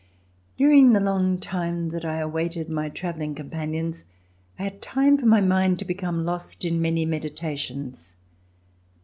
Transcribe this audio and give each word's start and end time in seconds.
During 0.57 0.93
the 0.93 0.99
long 0.99 1.37
time 1.37 1.89
that 1.89 2.03
I 2.03 2.15
awaited 2.17 2.69
my 2.71 2.89
travelling 2.89 3.35
companions, 3.35 4.05
I 4.57 4.63
had 4.63 4.81
time 4.81 5.15
for 5.19 5.27
my 5.27 5.41
mind 5.41 5.77
to 5.77 5.85
become 5.85 6.25
lost 6.25 6.65
in 6.65 6.81
many 6.81 7.05
meditations. 7.05 8.15